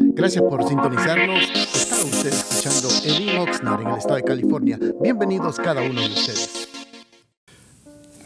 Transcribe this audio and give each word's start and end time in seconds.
Gracias 0.00 0.44
por 0.48 0.66
sintonizarnos. 0.68 1.42
Está 1.74 1.96
usted 2.04 2.32
escuchando 2.32 2.88
Edwin 3.04 3.38
Oxnard 3.38 3.80
en 3.82 3.88
el 3.88 3.98
estado 3.98 4.16
de 4.16 4.22
California. 4.22 4.78
Bienvenidos 5.00 5.56
cada 5.56 5.82
uno 5.82 6.00
de 6.00 6.06
ustedes. 6.06 6.68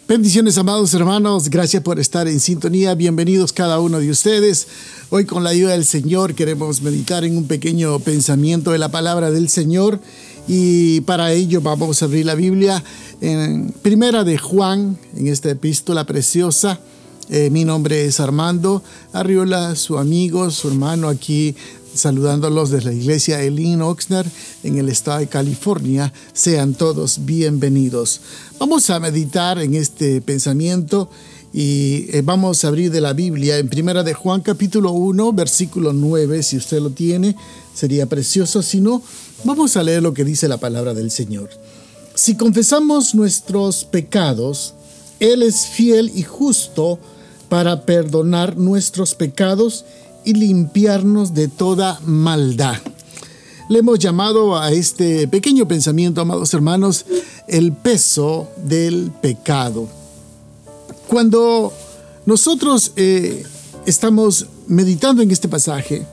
Bendiciones, 0.07 0.59
amados 0.59 0.93
hermanos. 0.93 1.49
Gracias 1.49 1.83
por 1.83 1.99
estar 1.99 2.29
en 2.29 2.41
sintonía. 2.41 2.95
Bienvenidos 2.95 3.55
cada 3.55 3.81
uno 3.81 4.01
de 4.01 4.11
ustedes. 4.11 4.69
Hoy, 5.09 5.25
con 5.25 5.45
la 5.45 5.51
ayuda 5.51 5.73
del 5.73 5.87
Señor, 5.87 6.35
queremos 6.35 6.83
meditar 6.83 7.25
en 7.25 7.39
un 7.39 7.47
pequeño 7.47 7.99
pensamiento 8.01 8.73
de 8.73 8.79
la 8.79 8.91
palabra 8.91 9.31
del 9.31 9.49
Señor. 9.49 9.99
Y 10.47 11.01
para 11.03 11.33
ello 11.33 11.63
vamos 11.63 12.03
a 12.03 12.05
abrir 12.05 12.27
la 12.27 12.35
Biblia 12.35 12.83
en 13.23 13.73
Primera 13.81 14.25
de 14.25 14.37
Juan, 14.37 14.99
en 15.17 15.29
esta 15.29 15.51
epístola 15.51 16.05
preciosa. 16.05 16.81
Eh, 17.29 17.51
mi 17.51 17.65
nombre 17.65 18.05
es 18.05 18.19
Armando 18.21 18.83
Arriola, 19.13 19.77
su 19.77 19.97
amigo, 19.97 20.51
su 20.51 20.69
hermano 20.69 21.09
aquí 21.09 21.55
saludándolos 21.95 22.71
desde 22.71 22.87
la 22.87 22.95
iglesia 22.95 23.43
Elin 23.43 23.83
Oxner 23.83 24.27
en 24.63 24.79
el 24.79 24.89
estado 24.89 25.21
de 25.21 25.29
California. 25.29 26.13
Sean 26.33 26.75
todos 26.75 27.25
bienvenidos. 27.25 28.21
Vamos 28.59 28.91
a 28.91 28.99
meditar 28.99 29.59
en 29.59 29.75
este 29.75 30.21
pensamiento 30.21 31.11
y 31.53 32.07
eh, 32.11 32.23
vamos 32.25 32.65
a 32.65 32.69
abrir 32.69 32.91
de 32.91 33.01
la 33.01 33.13
Biblia 33.13 33.59
en 33.59 33.69
Primera 33.69 34.03
de 34.03 34.15
Juan 34.15 34.41
capítulo 34.41 34.93
1, 34.93 35.33
versículo 35.33 35.93
9, 35.93 36.43
si 36.43 36.57
usted 36.57 36.81
lo 36.81 36.91
tiene, 36.91 37.37
sería 37.75 38.07
precioso, 38.07 38.63
si 38.63 38.81
no, 38.81 39.03
vamos 39.45 39.77
a 39.77 39.83
leer 39.83 40.03
lo 40.03 40.15
que 40.15 40.25
dice 40.25 40.49
la 40.49 40.57
palabra 40.57 40.95
del 40.95 41.11
Señor. 41.11 41.51
Si 42.15 42.37
confesamos 42.37 43.15
nuestros 43.15 43.85
pecados, 43.85 44.75
Él 45.21 45.43
es 45.43 45.67
fiel 45.67 46.11
y 46.15 46.23
justo 46.23 46.99
para 47.53 47.83
perdonar 47.83 48.57
nuestros 48.57 49.15
pecados 49.15 49.85
y 50.25 50.33
limpiarnos 50.33 51.35
de 51.35 51.49
toda 51.49 52.01
maldad. 52.07 52.79
Le 53.69 53.81
hemos 53.81 53.99
llamado 53.99 54.59
a 54.59 54.73
este 54.73 55.29
pequeño 55.29 55.69
pensamiento, 55.69 56.23
amados 56.23 56.55
hermanos, 56.55 57.05
el 57.47 57.75
peso 57.75 58.49
del 58.57 59.13
pecado. 59.21 59.87
Cuando 61.09 61.75
nosotros 62.25 62.93
eh, 62.97 63.45
estamos 63.85 64.47
meditando 64.67 65.21
en 65.21 65.31
este 65.31 65.47
pasaje, 65.47 66.07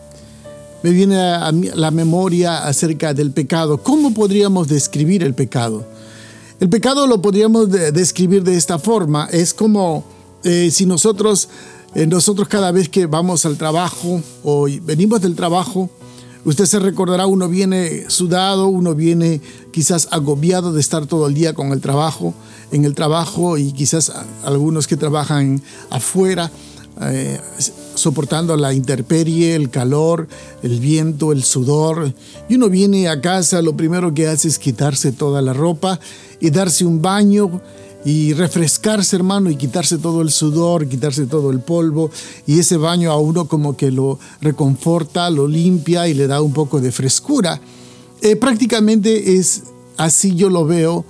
me 0.83 0.89
viene 0.89 1.21
a 1.21 1.53
la 1.53 1.91
memoria 1.91 2.67
acerca 2.67 3.13
del 3.13 3.31
pecado. 3.31 3.77
¿Cómo 3.77 4.13
podríamos 4.13 4.67
describir 4.67 5.23
el 5.23 5.35
pecado? 5.35 5.85
El 6.59 6.67
pecado 6.67 7.07
lo 7.07 7.21
podríamos 7.21 7.71
describir 7.71 8.43
de 8.43 8.57
esta 8.57 8.77
forma. 8.77 9.29
Es 9.31 9.53
como 9.53 10.18
eh, 10.43 10.69
si 10.71 10.85
nosotros, 10.85 11.49
eh, 11.95 12.05
nosotros 12.07 12.47
cada 12.47 12.71
vez 12.71 12.89
que 12.89 13.05
vamos 13.05 13.45
al 13.45 13.57
trabajo 13.57 14.21
o 14.43 14.67
venimos 14.83 15.21
del 15.21 15.35
trabajo, 15.35 15.89
usted 16.45 16.65
se 16.65 16.79
recordará, 16.79 17.25
uno 17.25 17.47
viene 17.49 18.09
sudado, 18.09 18.67
uno 18.67 18.95
viene 18.95 19.41
quizás 19.71 20.07
agobiado 20.11 20.71
de 20.73 20.79
estar 20.79 21.05
todo 21.07 21.27
el 21.27 21.33
día 21.33 21.53
con 21.53 21.71
el 21.71 21.81
trabajo, 21.81 22.33
en 22.71 22.85
el 22.85 22.95
trabajo 22.95 23.57
y 23.57 23.71
quizás 23.73 24.11
algunos 24.43 24.87
que 24.87 24.97
trabajan 24.97 25.61
afuera. 25.89 26.51
Eh, 27.01 27.39
soportando 27.95 28.57
la 28.57 28.73
intemperie, 28.73 29.55
el 29.55 29.69
calor, 29.69 30.27
el 30.63 30.79
viento, 30.79 31.31
el 31.31 31.43
sudor. 31.43 32.13
Y 32.49 32.55
uno 32.55 32.69
viene 32.69 33.07
a 33.07 33.21
casa, 33.21 33.61
lo 33.61 33.75
primero 33.77 34.13
que 34.13 34.27
hace 34.27 34.47
es 34.47 34.59
quitarse 34.59 35.11
toda 35.11 35.41
la 35.41 35.53
ropa 35.53 35.99
y 36.39 36.49
darse 36.49 36.85
un 36.85 37.01
baño 37.01 37.61
y 38.05 38.33
refrescarse, 38.33 39.15
hermano, 39.15 39.49
y 39.49 39.55
quitarse 39.55 39.97
todo 39.97 40.21
el 40.21 40.31
sudor, 40.31 40.87
quitarse 40.87 41.25
todo 41.25 41.51
el 41.51 41.59
polvo. 41.59 42.11
Y 42.47 42.59
ese 42.59 42.77
baño 42.77 43.11
a 43.11 43.17
uno 43.17 43.47
como 43.47 43.75
que 43.75 43.91
lo 43.91 44.19
reconforta, 44.41 45.29
lo 45.29 45.47
limpia 45.47 46.07
y 46.07 46.13
le 46.13 46.27
da 46.27 46.41
un 46.41 46.53
poco 46.53 46.79
de 46.79 46.91
frescura. 46.91 47.59
Eh, 48.21 48.35
prácticamente 48.35 49.37
es 49.37 49.63
así 49.97 50.35
yo 50.35 50.49
lo 50.49 50.65
veo 50.65 51.05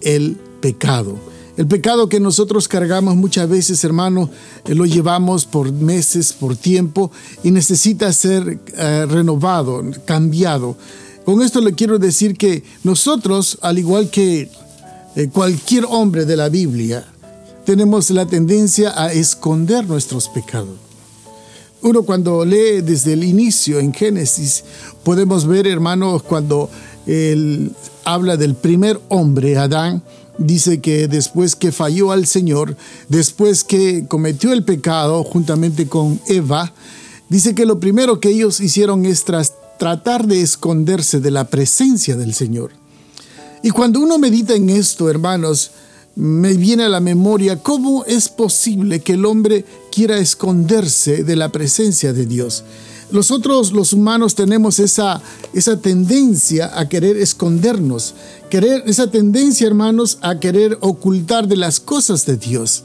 el 0.00 0.36
pecado. 0.60 1.16
El 1.56 1.66
pecado 1.66 2.08
que 2.08 2.18
nosotros 2.18 2.66
cargamos 2.66 3.14
muchas 3.14 3.48
veces, 3.48 3.84
hermano, 3.84 4.30
eh, 4.64 4.74
lo 4.74 4.86
llevamos 4.86 5.44
por 5.44 5.70
meses, 5.70 6.32
por 6.32 6.56
tiempo, 6.56 7.10
y 7.44 7.50
necesita 7.50 8.12
ser 8.12 8.58
eh, 8.74 9.06
renovado, 9.08 9.82
cambiado. 10.06 10.76
Con 11.24 11.42
esto 11.42 11.60
le 11.60 11.74
quiero 11.74 11.98
decir 11.98 12.36
que 12.36 12.64
nosotros, 12.82 13.58
al 13.60 13.78
igual 13.78 14.10
que 14.10 14.50
eh, 15.14 15.28
cualquier 15.28 15.84
hombre 15.88 16.24
de 16.24 16.36
la 16.36 16.48
Biblia, 16.48 17.06
tenemos 17.64 18.10
la 18.10 18.26
tendencia 18.26 18.92
a 18.96 19.12
esconder 19.12 19.86
nuestros 19.86 20.28
pecados. 20.28 20.78
Uno 21.82 22.02
cuando 22.02 22.44
lee 22.44 22.80
desde 22.80 23.12
el 23.14 23.24
inicio 23.24 23.80
en 23.80 23.92
Génesis, 23.92 24.64
podemos 25.04 25.46
ver, 25.46 25.66
hermanos, 25.66 26.22
cuando 26.22 26.70
él 27.06 27.72
habla 28.04 28.36
del 28.36 28.54
primer 28.54 29.00
hombre, 29.08 29.58
Adán, 29.58 30.02
dice 30.38 30.80
que 30.80 31.08
después 31.08 31.56
que 31.56 31.72
falló 31.72 32.12
al 32.12 32.26
Señor, 32.26 32.76
después 33.08 33.64
que 33.64 34.06
cometió 34.06 34.52
el 34.52 34.64
pecado 34.64 35.24
juntamente 35.24 35.88
con 35.88 36.20
Eva, 36.26 36.72
dice 37.28 37.54
que 37.54 37.66
lo 37.66 37.80
primero 37.80 38.20
que 38.20 38.30
ellos 38.30 38.60
hicieron 38.60 39.04
es 39.04 39.24
tratar 39.24 40.26
de 40.26 40.40
esconderse 40.40 41.20
de 41.20 41.30
la 41.30 41.44
presencia 41.48 42.16
del 42.16 42.34
Señor. 42.34 42.81
Y 43.62 43.70
cuando 43.70 44.00
uno 44.00 44.18
medita 44.18 44.54
en 44.54 44.70
esto, 44.70 45.08
hermanos, 45.08 45.70
me 46.14 46.54
viene 46.54 46.84
a 46.84 46.88
la 46.88 47.00
memoria 47.00 47.62
cómo 47.62 48.04
es 48.04 48.28
posible 48.28 49.00
que 49.00 49.14
el 49.14 49.24
hombre 49.24 49.64
quiera 49.90 50.18
esconderse 50.18 51.24
de 51.24 51.36
la 51.36 51.50
presencia 51.50 52.12
de 52.12 52.26
Dios. 52.26 52.64
Nosotros 53.12 53.72
los 53.72 53.92
humanos 53.92 54.34
tenemos 54.34 54.78
esa, 54.78 55.20
esa 55.52 55.78
tendencia 55.78 56.78
a 56.78 56.88
querer 56.88 57.16
escondernos, 57.16 58.14
querer, 58.50 58.82
esa 58.86 59.10
tendencia, 59.10 59.66
hermanos, 59.66 60.18
a 60.22 60.40
querer 60.40 60.78
ocultar 60.80 61.46
de 61.46 61.56
las 61.56 61.78
cosas 61.78 62.24
de 62.26 62.38
Dios. 62.38 62.84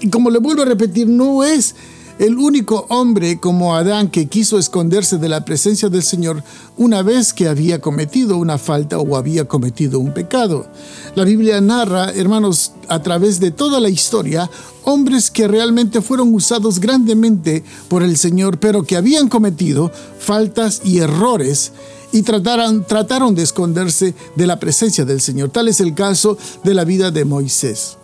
Y 0.00 0.08
como 0.08 0.30
le 0.30 0.38
vuelvo 0.38 0.62
a 0.62 0.66
repetir, 0.66 1.08
no 1.08 1.44
es 1.44 1.74
el 2.18 2.38
único 2.38 2.86
hombre 2.88 3.38
como 3.38 3.76
Adán 3.76 4.08
que 4.08 4.26
quiso 4.26 4.58
esconderse 4.58 5.18
de 5.18 5.28
la 5.28 5.44
presencia 5.44 5.88
del 5.88 6.02
Señor 6.02 6.42
una 6.76 7.02
vez 7.02 7.32
que 7.32 7.48
había 7.48 7.80
cometido 7.80 8.38
una 8.38 8.58
falta 8.58 8.98
o 8.98 9.16
había 9.16 9.46
cometido 9.46 10.00
un 10.00 10.14
pecado. 10.14 10.66
La 11.14 11.24
Biblia 11.24 11.60
narra, 11.60 12.10
hermanos, 12.12 12.72
a 12.88 13.02
través 13.02 13.38
de 13.38 13.50
toda 13.50 13.80
la 13.80 13.88
historia, 13.88 14.50
hombres 14.84 15.30
que 15.30 15.48
realmente 15.48 16.00
fueron 16.00 16.32
usados 16.32 16.80
grandemente 16.80 17.64
por 17.88 18.02
el 18.02 18.16
Señor, 18.16 18.58
pero 18.58 18.84
que 18.84 18.96
habían 18.96 19.28
cometido 19.28 19.90
faltas 20.18 20.82
y 20.84 20.98
errores 20.98 21.72
y 22.12 22.22
trataron, 22.22 23.34
de 23.34 23.42
esconderse 23.42 24.14
de 24.36 24.46
la 24.46 24.58
presencia 24.58 25.04
del 25.04 25.20
Señor. 25.20 25.50
Tal 25.50 25.68
es 25.68 25.80
el 25.80 25.94
caso 25.94 26.38
de 26.64 26.72
la 26.72 26.84
vida 26.84 27.10
de 27.10 27.24
Moisés. 27.26 27.98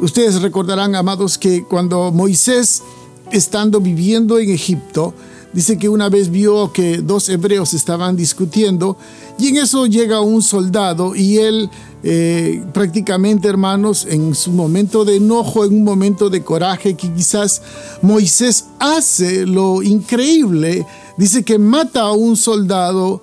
Ustedes 0.00 0.40
recordarán, 0.40 0.94
amados, 0.94 1.36
que 1.36 1.64
cuando 1.64 2.12
Moisés 2.12 2.82
estando 3.30 3.80
viviendo 3.80 4.38
en 4.38 4.50
Egipto, 4.50 5.14
dice 5.52 5.78
que 5.78 5.88
una 5.88 6.08
vez 6.08 6.30
vio 6.30 6.72
que 6.72 6.98
dos 6.98 7.28
hebreos 7.28 7.74
estaban 7.74 8.16
discutiendo 8.16 8.96
y 9.38 9.48
en 9.48 9.58
eso 9.58 9.86
llega 9.86 10.20
un 10.20 10.42
soldado 10.42 11.14
y 11.14 11.38
él 11.38 11.70
eh, 12.02 12.64
prácticamente 12.72 13.48
hermanos 13.48 14.06
en 14.08 14.34
su 14.34 14.52
momento 14.52 15.04
de 15.04 15.16
enojo, 15.16 15.64
en 15.64 15.74
un 15.74 15.84
momento 15.84 16.30
de 16.30 16.42
coraje 16.42 16.94
que 16.94 17.12
quizás 17.12 17.62
Moisés 18.00 18.66
hace 18.78 19.44
lo 19.46 19.82
increíble, 19.82 20.86
dice 21.16 21.42
que 21.42 21.58
mata 21.58 22.02
a 22.02 22.12
un 22.12 22.36
soldado 22.36 23.22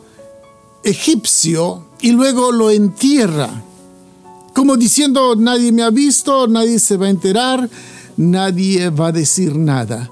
egipcio 0.84 1.84
y 2.02 2.12
luego 2.12 2.52
lo 2.52 2.70
entierra. 2.70 3.64
Como 4.54 4.76
diciendo, 4.76 5.36
nadie 5.36 5.72
me 5.72 5.84
ha 5.84 5.90
visto, 5.90 6.48
nadie 6.48 6.80
se 6.80 6.98
va 6.98 7.08
a 7.08 7.12
enterar, 7.12 7.70
nadie 8.18 8.90
va 8.90 9.08
a 9.08 9.12
decir 9.12 9.56
nada. 9.56 10.12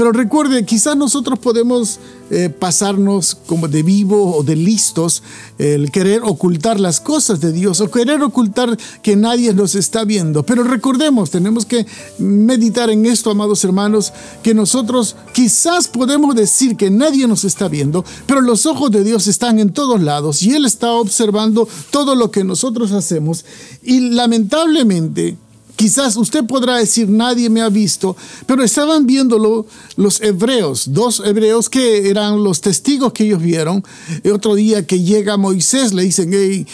Pero 0.00 0.12
recuerde, 0.12 0.64
quizás 0.64 0.96
nosotros 0.96 1.38
podemos 1.38 2.00
eh, 2.30 2.48
pasarnos 2.48 3.34
como 3.34 3.68
de 3.68 3.82
vivo 3.82 4.34
o 4.34 4.42
de 4.42 4.56
listos, 4.56 5.22
el 5.58 5.90
querer 5.90 6.22
ocultar 6.24 6.80
las 6.80 7.00
cosas 7.00 7.38
de 7.40 7.52
Dios 7.52 7.82
o 7.82 7.90
querer 7.90 8.22
ocultar 8.22 8.78
que 9.02 9.14
nadie 9.14 9.52
nos 9.52 9.74
está 9.74 10.04
viendo. 10.04 10.42
Pero 10.42 10.62
recordemos, 10.62 11.30
tenemos 11.30 11.66
que 11.66 11.84
meditar 12.18 12.88
en 12.88 13.04
esto, 13.04 13.30
amados 13.30 13.62
hermanos, 13.62 14.10
que 14.42 14.54
nosotros 14.54 15.16
quizás 15.34 15.86
podemos 15.86 16.34
decir 16.34 16.78
que 16.78 16.88
nadie 16.88 17.26
nos 17.26 17.44
está 17.44 17.68
viendo, 17.68 18.02
pero 18.24 18.40
los 18.40 18.64
ojos 18.64 18.90
de 18.90 19.04
Dios 19.04 19.26
están 19.26 19.58
en 19.58 19.70
todos 19.70 20.00
lados 20.00 20.42
y 20.42 20.54
Él 20.54 20.64
está 20.64 20.92
observando 20.92 21.68
todo 21.90 22.14
lo 22.14 22.30
que 22.30 22.42
nosotros 22.42 22.92
hacemos. 22.92 23.44
Y 23.82 24.00
lamentablemente, 24.00 25.36
Quizás 25.80 26.14
usted 26.16 26.44
podrá 26.44 26.76
decir, 26.76 27.08
nadie 27.08 27.48
me 27.48 27.62
ha 27.62 27.70
visto, 27.70 28.14
pero 28.44 28.62
estaban 28.62 29.06
viéndolo 29.06 29.64
los 29.96 30.20
hebreos, 30.20 30.92
dos 30.92 31.22
hebreos 31.24 31.70
que 31.70 32.10
eran 32.10 32.44
los 32.44 32.60
testigos 32.60 33.14
que 33.14 33.24
ellos 33.24 33.40
vieron. 33.40 33.82
El 34.22 34.32
otro 34.32 34.54
día 34.56 34.86
que 34.86 35.00
llega 35.02 35.38
Moisés, 35.38 35.94
le 35.94 36.02
dicen, 36.02 36.32
eh, 36.34 36.66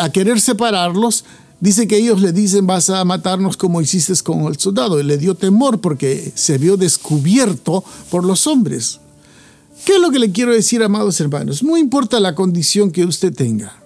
a 0.00 0.08
querer 0.08 0.40
separarlos, 0.40 1.26
dice 1.60 1.86
que 1.86 1.98
ellos 1.98 2.22
le 2.22 2.32
dicen, 2.32 2.66
vas 2.66 2.88
a 2.88 3.04
matarnos 3.04 3.58
como 3.58 3.82
hiciste 3.82 4.14
con 4.22 4.44
el 4.46 4.58
soldado. 4.58 4.98
Y 4.98 5.02
le 5.02 5.18
dio 5.18 5.34
temor 5.34 5.82
porque 5.82 6.32
se 6.34 6.56
vio 6.56 6.78
descubierto 6.78 7.84
por 8.10 8.24
los 8.24 8.46
hombres. 8.46 9.00
¿Qué 9.84 9.96
es 9.96 10.00
lo 10.00 10.10
que 10.10 10.18
le 10.18 10.32
quiero 10.32 10.54
decir, 10.54 10.82
amados 10.82 11.20
hermanos? 11.20 11.62
No 11.62 11.76
importa 11.76 12.18
la 12.18 12.34
condición 12.34 12.90
que 12.90 13.04
usted 13.04 13.34
tenga, 13.34 13.76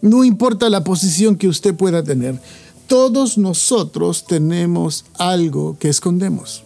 no 0.00 0.22
importa 0.22 0.70
la 0.70 0.84
posición 0.84 1.34
que 1.34 1.48
usted 1.48 1.74
pueda 1.74 2.04
tener, 2.04 2.38
todos 2.86 3.38
nosotros 3.38 4.24
tenemos 4.26 5.04
algo 5.18 5.76
que 5.78 5.88
escondemos. 5.88 6.62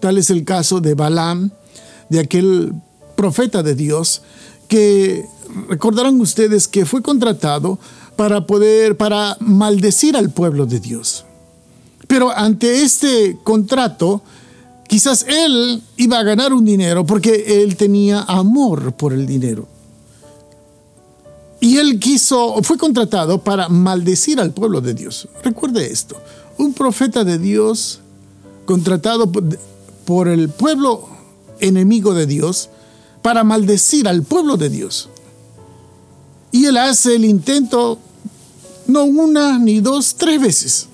Tal 0.00 0.18
es 0.18 0.30
el 0.30 0.44
caso 0.44 0.80
de 0.80 0.94
Balaam, 0.94 1.50
de 2.08 2.20
aquel 2.20 2.72
profeta 3.16 3.62
de 3.62 3.74
Dios, 3.74 4.22
que 4.68 5.26
recordarán 5.68 6.20
ustedes 6.20 6.68
que 6.68 6.86
fue 6.86 7.02
contratado 7.02 7.78
para 8.16 8.46
poder, 8.46 8.96
para 8.96 9.36
maldecir 9.40 10.16
al 10.16 10.30
pueblo 10.30 10.66
de 10.66 10.80
Dios. 10.80 11.24
Pero 12.06 12.30
ante 12.36 12.82
este 12.82 13.38
contrato, 13.44 14.22
quizás 14.88 15.24
él 15.28 15.82
iba 15.96 16.18
a 16.18 16.22
ganar 16.22 16.52
un 16.52 16.64
dinero 16.64 17.04
porque 17.04 17.62
él 17.62 17.76
tenía 17.76 18.22
amor 18.22 18.94
por 18.94 19.12
el 19.12 19.26
dinero. 19.26 19.68
Y 21.60 21.76
él 21.76 22.00
quiso, 22.00 22.62
fue 22.62 22.78
contratado 22.78 23.44
para 23.44 23.68
maldecir 23.68 24.40
al 24.40 24.52
pueblo 24.52 24.80
de 24.80 24.94
Dios. 24.94 25.28
Recuerde 25.44 25.92
esto, 25.92 26.16
un 26.56 26.72
profeta 26.72 27.22
de 27.22 27.38
Dios 27.38 28.00
contratado 28.64 29.30
por 30.06 30.28
el 30.28 30.48
pueblo 30.48 31.06
enemigo 31.60 32.14
de 32.14 32.26
Dios 32.26 32.70
para 33.20 33.44
maldecir 33.44 34.08
al 34.08 34.22
pueblo 34.22 34.56
de 34.56 34.70
Dios. 34.70 35.10
Y 36.50 36.64
él 36.64 36.78
hace 36.78 37.16
el 37.16 37.26
intento 37.26 37.98
no 38.86 39.04
una 39.04 39.58
ni 39.58 39.80
dos, 39.80 40.14
tres 40.14 40.40
veces. 40.40 40.86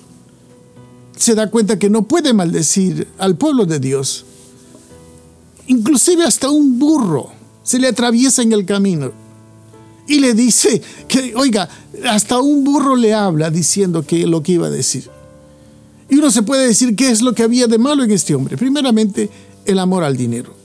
Se 1.15 1.33
da 1.33 1.49
cuenta 1.49 1.79
que 1.79 1.89
no 1.89 2.03
puede 2.03 2.33
maldecir 2.33 3.07
al 3.17 3.37
pueblo 3.37 3.65
de 3.65 3.79
Dios. 3.79 4.25
Inclusive 5.67 6.25
hasta 6.25 6.49
un 6.49 6.77
burro 6.77 7.31
se 7.63 7.79
le 7.79 7.87
atraviesa 7.87 8.41
en 8.41 8.51
el 8.51 8.65
camino 8.65 9.26
y 10.07 10.19
le 10.19 10.33
dice 10.33 10.81
que, 11.07 11.35
oiga, 11.35 11.67
hasta 12.07 12.39
un 12.39 12.63
burro 12.63 12.95
le 12.95 13.13
habla 13.13 13.49
diciendo 13.49 14.03
que 14.03 14.25
lo 14.25 14.41
que 14.41 14.53
iba 14.53 14.67
a 14.67 14.71
decir. 14.71 15.09
Y 16.09 16.15
uno 16.15 16.31
se 16.31 16.43
puede 16.43 16.67
decir 16.67 16.95
qué 16.95 17.11
es 17.11 17.21
lo 17.21 17.33
que 17.33 17.43
había 17.43 17.67
de 17.67 17.77
malo 17.77 18.03
en 18.03 18.11
este 18.11 18.33
hombre. 18.33 18.57
Primeramente, 18.57 19.29
el 19.65 19.79
amor 19.79 20.03
al 20.03 20.15
dinero. 20.15 20.55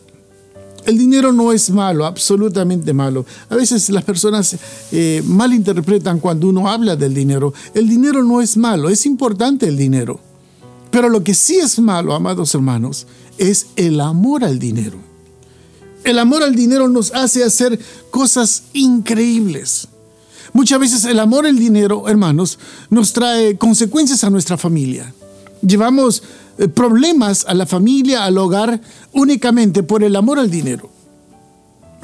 El 0.84 0.98
dinero 0.98 1.32
no 1.32 1.52
es 1.52 1.70
malo, 1.70 2.06
absolutamente 2.06 2.92
malo. 2.92 3.24
A 3.48 3.56
veces 3.56 3.88
las 3.90 4.04
personas 4.04 4.56
eh, 4.90 5.22
malinterpretan 5.24 6.18
cuando 6.18 6.48
uno 6.48 6.68
habla 6.68 6.96
del 6.96 7.14
dinero. 7.14 7.52
El 7.74 7.88
dinero 7.88 8.24
no 8.24 8.40
es 8.40 8.56
malo, 8.56 8.88
es 8.88 9.06
importante 9.06 9.66
el 9.68 9.76
dinero. 9.76 10.20
Pero 10.90 11.08
lo 11.08 11.22
que 11.22 11.34
sí 11.34 11.56
es 11.56 11.78
malo, 11.78 12.14
amados 12.14 12.54
hermanos, 12.54 13.06
es 13.38 13.66
el 13.76 14.00
amor 14.00 14.44
al 14.44 14.58
dinero. 14.58 15.11
El 16.04 16.18
amor 16.18 16.42
al 16.42 16.54
dinero 16.54 16.88
nos 16.88 17.12
hace 17.12 17.44
hacer 17.44 17.78
cosas 18.10 18.64
increíbles. 18.72 19.88
Muchas 20.52 20.80
veces 20.80 21.04
el 21.04 21.18
amor 21.20 21.46
al 21.46 21.56
dinero, 21.56 22.08
hermanos, 22.08 22.58
nos 22.90 23.12
trae 23.12 23.56
consecuencias 23.56 24.24
a 24.24 24.30
nuestra 24.30 24.58
familia. 24.58 25.14
Llevamos 25.62 26.22
eh, 26.58 26.68
problemas 26.68 27.46
a 27.46 27.54
la 27.54 27.66
familia, 27.66 28.24
al 28.24 28.36
hogar, 28.36 28.80
únicamente 29.12 29.82
por 29.82 30.02
el 30.02 30.16
amor 30.16 30.38
al 30.38 30.50
dinero. 30.50 30.90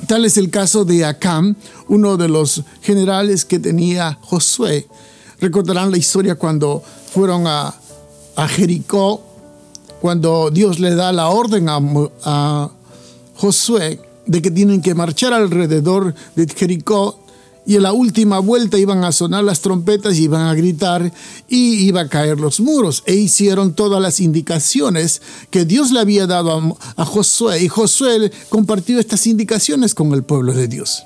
Tal 0.07 0.25
es 0.25 0.37
el 0.37 0.51
caso 0.51 0.85
de 0.85 1.05
Acam, 1.05 1.57
uno 1.89 2.17
de 2.17 2.29
los 2.29 2.63
generales 2.83 3.45
que 3.45 3.59
tenía 3.59 4.19
Josué. 4.23 4.87
Recordarán 5.41 5.91
la 5.91 5.99
historia 5.99 6.37
cuando 6.37 6.83
fueron 7.13 7.47
a, 7.47 7.75
Jericó, 8.49 9.21
cuando 10.01 10.51
Dios 10.51 10.79
le 10.79 10.95
da 10.95 11.13
la 11.13 11.29
orden 11.29 11.69
a, 11.69 11.81
a 12.25 12.71
Josué 13.39 14.01
de 14.27 14.43
que 14.43 14.51
tienen 14.51 14.83
que 14.83 14.95
marchar 14.95 15.33
alrededor 15.33 16.13
de 16.35 16.47
Jericó 16.49 17.21
y 17.65 17.77
en 17.77 17.83
la 17.83 17.93
última 17.93 18.41
vuelta 18.41 18.79
iban 18.79 19.05
a 19.05 19.13
sonar 19.13 19.45
las 19.45 19.61
trompetas 19.61 20.17
y 20.17 20.25
iban 20.25 20.49
a 20.49 20.55
gritar 20.55 21.13
y 21.49 21.85
iban 21.87 22.07
a 22.07 22.09
caer 22.09 22.41
los 22.41 22.59
muros. 22.59 23.05
E 23.07 23.15
hicieron 23.15 23.75
todas 23.75 24.03
las 24.03 24.19
indicaciones 24.21 25.23
que 25.51 25.65
Dios 25.65 25.93
le 25.93 26.01
había 26.01 26.27
dado 26.27 26.77
a, 26.97 27.05
Josué 27.05 27.63
y 27.63 27.69
Josué 27.69 28.33
compartió 28.49 28.99
estas 28.99 29.27
indicaciones 29.29 29.95
con 29.95 30.13
el 30.15 30.25
pueblo 30.25 30.53
de 30.53 30.67
Dios. 30.67 31.05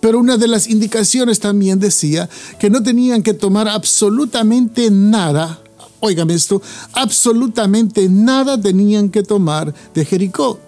Pero 0.00 0.20
una 0.20 0.36
de 0.36 0.48
las 0.48 0.68
indicaciones 0.68 1.40
también 1.40 1.80
decía 1.80 2.28
que 2.60 2.70
no 2.70 2.82
tenían 2.82 3.22
que 3.22 3.34
tomar 3.34 3.68
absolutamente 3.68 4.88
nada, 4.90 5.60
óigame 5.98 6.34
esto, 6.34 6.62
absolutamente 6.92 8.08
nada 8.08 8.60
tenían 8.60 9.08
que 9.08 9.22
tomar 9.24 9.74
de 9.94 10.04
Jericó. 10.04 10.60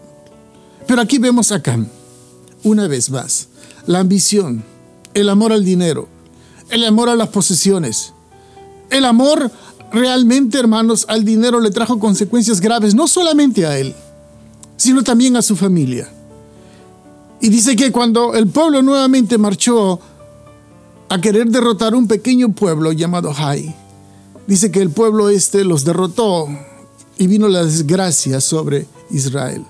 Pero 0.86 1.00
aquí 1.00 1.18
vemos 1.18 1.50
acá, 1.52 1.78
una 2.62 2.88
vez 2.88 3.10
más, 3.10 3.48
la 3.86 4.00
ambición, 4.00 4.64
el 5.14 5.28
amor 5.28 5.52
al 5.52 5.64
dinero, 5.64 6.08
el 6.70 6.84
amor 6.84 7.08
a 7.08 7.16
las 7.16 7.28
posesiones. 7.28 8.12
El 8.90 9.04
amor 9.04 9.50
realmente, 9.92 10.58
hermanos, 10.58 11.06
al 11.08 11.24
dinero 11.24 11.60
le 11.60 11.70
trajo 11.70 11.98
consecuencias 11.98 12.60
graves, 12.60 12.94
no 12.94 13.06
solamente 13.06 13.66
a 13.66 13.78
él, 13.78 13.94
sino 14.76 15.02
también 15.02 15.36
a 15.36 15.42
su 15.42 15.56
familia. 15.56 16.08
Y 17.40 17.48
dice 17.48 17.76
que 17.76 17.92
cuando 17.92 18.34
el 18.34 18.48
pueblo 18.48 18.82
nuevamente 18.82 19.38
marchó 19.38 20.00
a 21.08 21.20
querer 21.20 21.48
derrotar 21.48 21.94
un 21.94 22.08
pequeño 22.08 22.52
pueblo 22.52 22.92
llamado 22.92 23.32
Hai, 23.36 23.74
dice 24.46 24.70
que 24.70 24.80
el 24.80 24.90
pueblo 24.90 25.28
este 25.28 25.64
los 25.64 25.84
derrotó 25.84 26.48
y 27.18 27.26
vino 27.26 27.48
la 27.48 27.64
desgracia 27.64 28.40
sobre 28.40 28.86
Israel. 29.10 29.64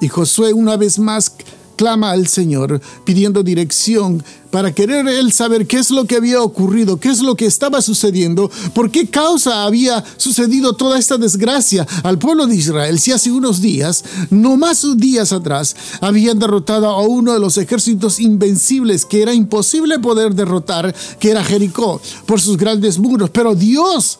Y 0.00 0.08
Josué 0.08 0.52
una 0.52 0.76
vez 0.76 0.98
más 0.98 1.32
clama 1.78 2.10
al 2.10 2.26
Señor 2.26 2.82
pidiendo 3.04 3.44
dirección 3.44 4.22
para 4.50 4.74
querer 4.74 5.06
él 5.06 5.32
saber 5.32 5.66
qué 5.66 5.78
es 5.78 5.90
lo 5.90 6.06
que 6.06 6.16
había 6.16 6.42
ocurrido, 6.42 6.98
qué 6.98 7.08
es 7.08 7.20
lo 7.20 7.36
que 7.36 7.46
estaba 7.46 7.80
sucediendo, 7.80 8.50
por 8.74 8.90
qué 8.90 9.06
causa 9.06 9.62
había 9.62 10.04
sucedido 10.16 10.72
toda 10.72 10.98
esta 10.98 11.16
desgracia 11.16 11.86
al 12.02 12.18
pueblo 12.18 12.46
de 12.46 12.56
Israel 12.56 12.98
si 12.98 13.12
hace 13.12 13.30
unos 13.30 13.60
días, 13.60 14.04
no 14.30 14.56
más 14.56 14.84
días 14.96 15.32
atrás, 15.32 15.76
habían 16.00 16.38
derrotado 16.38 16.88
a 16.88 17.02
uno 17.02 17.32
de 17.32 17.40
los 17.40 17.56
ejércitos 17.58 18.18
invencibles 18.18 19.04
que 19.04 19.22
era 19.22 19.32
imposible 19.32 20.00
poder 20.00 20.34
derrotar, 20.34 20.94
que 21.20 21.30
era 21.30 21.44
Jericó, 21.44 22.00
por 22.26 22.40
sus 22.40 22.56
grandes 22.56 22.98
muros. 22.98 23.30
Pero 23.30 23.54
Dios, 23.54 24.18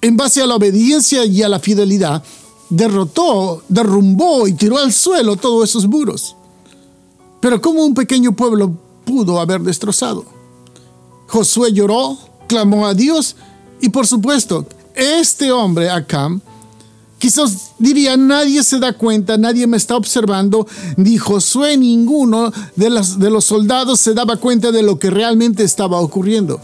en 0.00 0.16
base 0.16 0.42
a 0.42 0.46
la 0.46 0.54
obediencia 0.54 1.24
y 1.24 1.42
a 1.42 1.48
la 1.48 1.58
fidelidad, 1.58 2.22
derrotó, 2.72 3.62
derrumbó 3.68 4.48
y 4.48 4.54
tiró 4.54 4.78
al 4.78 4.92
suelo 4.92 5.36
todos 5.36 5.68
esos 5.68 5.86
muros. 5.86 6.34
Pero 7.40 7.60
¿cómo 7.60 7.84
un 7.84 7.94
pequeño 7.94 8.32
pueblo 8.32 8.72
pudo 9.04 9.40
haber 9.40 9.60
destrozado? 9.60 10.24
Josué 11.28 11.72
lloró, 11.72 12.16
clamó 12.48 12.86
a 12.86 12.94
Dios 12.94 13.36
y 13.80 13.90
por 13.90 14.06
supuesto, 14.06 14.66
este 14.94 15.52
hombre, 15.52 15.90
Acam, 15.90 16.40
quizás 17.18 17.72
diría, 17.78 18.16
nadie 18.16 18.62
se 18.62 18.78
da 18.78 18.94
cuenta, 18.94 19.36
nadie 19.36 19.66
me 19.66 19.76
está 19.76 19.96
observando, 19.96 20.66
ni 20.96 21.18
Josué, 21.18 21.76
ninguno 21.76 22.52
de 22.76 22.88
los, 22.88 23.18
de 23.18 23.28
los 23.30 23.44
soldados 23.44 24.00
se 24.00 24.14
daba 24.14 24.36
cuenta 24.36 24.72
de 24.72 24.82
lo 24.82 24.98
que 24.98 25.10
realmente 25.10 25.62
estaba 25.62 26.00
ocurriendo. 26.00 26.60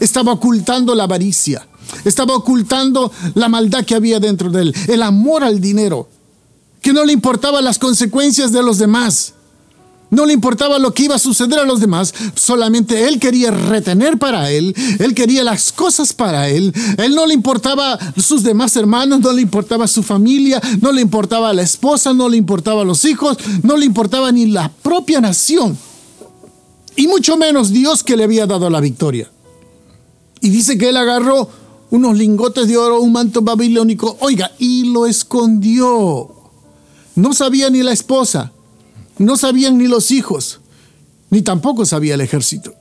Estaba 0.00 0.32
ocultando 0.32 0.94
la 0.94 1.04
avaricia, 1.04 1.66
estaba 2.04 2.34
ocultando 2.34 3.12
la 3.34 3.48
maldad 3.48 3.84
que 3.84 3.94
había 3.94 4.20
dentro 4.20 4.50
de 4.50 4.62
él, 4.62 4.74
el 4.88 5.02
amor 5.02 5.44
al 5.44 5.60
dinero, 5.60 6.08
que 6.82 6.92
no 6.92 7.04
le 7.04 7.12
importaban 7.12 7.64
las 7.64 7.78
consecuencias 7.78 8.52
de 8.52 8.62
los 8.62 8.78
demás. 8.78 9.34
No 10.10 10.24
le 10.24 10.32
importaba 10.32 10.78
lo 10.78 10.94
que 10.94 11.02
iba 11.02 11.16
a 11.16 11.18
suceder 11.18 11.58
a 11.58 11.66
los 11.66 11.80
demás, 11.80 12.14
solamente 12.34 13.08
él 13.08 13.18
quería 13.18 13.50
retener 13.50 14.18
para 14.18 14.50
él, 14.50 14.74
él 14.98 15.14
quería 15.14 15.44
las 15.44 15.70
cosas 15.70 16.14
para 16.14 16.48
él, 16.48 16.72
él 16.96 17.14
no 17.14 17.26
le 17.26 17.34
importaba 17.34 17.98
sus 18.16 18.42
demás 18.42 18.74
hermanos, 18.76 19.20
no 19.20 19.32
le 19.32 19.42
importaba 19.42 19.86
su 19.86 20.02
familia, 20.02 20.62
no 20.80 20.92
le 20.92 21.02
importaba 21.02 21.52
la 21.52 21.60
esposa, 21.60 22.14
no 22.14 22.30
le 22.30 22.38
importaba 22.38 22.84
los 22.84 23.04
hijos, 23.04 23.36
no 23.62 23.76
le 23.76 23.84
importaba 23.84 24.32
ni 24.32 24.46
la 24.46 24.70
propia 24.82 25.20
nación, 25.20 25.76
y 26.96 27.06
mucho 27.06 27.36
menos 27.36 27.70
Dios 27.70 28.02
que 28.02 28.16
le 28.16 28.24
había 28.24 28.46
dado 28.46 28.70
la 28.70 28.80
victoria. 28.80 29.30
Y 30.40 30.48
dice 30.48 30.78
que 30.78 30.88
él 30.88 30.96
agarró 30.96 31.50
unos 31.90 32.16
lingotes 32.16 32.68
de 32.68 32.76
oro, 32.76 33.00
un 33.00 33.12
manto 33.12 33.42
babilónico, 33.42 34.16
oiga, 34.20 34.52
y 34.58 34.84
lo 34.92 35.06
escondió. 35.06 36.30
No 37.14 37.32
sabía 37.32 37.70
ni 37.70 37.82
la 37.82 37.92
esposa, 37.92 38.52
no 39.18 39.36
sabían 39.36 39.78
ni 39.78 39.88
los 39.88 40.10
hijos, 40.10 40.60
ni 41.30 41.42
tampoco 41.42 41.84
sabía 41.84 42.14
el 42.14 42.20
ejército. 42.20 42.74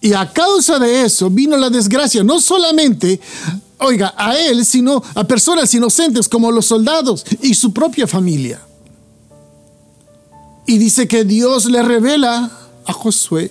Y 0.00 0.14
a 0.14 0.32
causa 0.32 0.78
de 0.78 1.04
eso 1.04 1.30
vino 1.30 1.56
la 1.56 1.70
desgracia, 1.70 2.24
no 2.24 2.40
solamente, 2.40 3.20
oiga, 3.78 4.14
a 4.16 4.36
él, 4.36 4.64
sino 4.64 5.02
a 5.14 5.24
personas 5.24 5.72
inocentes 5.74 6.28
como 6.28 6.50
los 6.50 6.66
soldados 6.66 7.24
y 7.40 7.54
su 7.54 7.72
propia 7.72 8.06
familia. 8.06 8.60
Y 10.66 10.78
dice 10.78 11.06
que 11.06 11.24
Dios 11.24 11.66
le 11.66 11.82
revela 11.82 12.50
a 12.84 12.92
Josué 12.92 13.50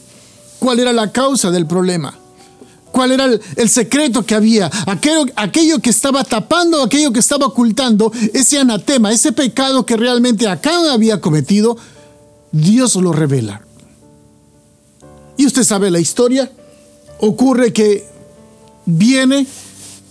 cuál 0.59 0.79
era 0.79 0.93
la 0.93 1.11
causa 1.11 1.51
del 1.51 1.67
problema. 1.67 2.20
Cuál 2.91 3.11
era 3.11 3.25
el, 3.25 3.69
secreto 3.69 4.25
que 4.25 4.35
había, 4.35 4.69
aquello, 4.85 5.25
aquello 5.35 5.79
que 5.79 5.89
estaba 5.89 6.23
tapando, 6.23 6.81
aquello 6.81 7.11
que 7.11 7.19
estaba 7.19 7.47
ocultando, 7.47 8.11
ese 8.33 8.59
anatema, 8.59 9.11
ese 9.11 9.31
pecado 9.31 9.85
que 9.85 9.97
realmente 9.97 10.47
Acán 10.47 10.85
había 10.87 11.21
cometido, 11.21 11.77
Dios 12.51 12.95
lo 12.95 13.13
revela. 13.13 13.61
Y 15.37 15.45
usted 15.45 15.63
sabe 15.63 15.89
la 15.89 15.99
historia, 15.99 16.51
ocurre 17.19 17.73
que 17.73 18.05
viene, 18.85 19.47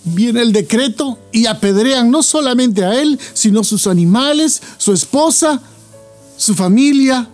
viene 0.05 0.43
el 0.43 0.53
decreto 0.53 1.19
y 1.33 1.47
apedrean 1.47 2.11
no 2.11 2.23
solamente 2.23 2.85
a 2.85 3.01
él, 3.01 3.19
sino 3.35 3.63
sus 3.63 3.87
animales, 3.87 4.61
su 4.79 4.93
esposa, 4.93 5.61
su 6.37 6.55
familia, 6.55 7.29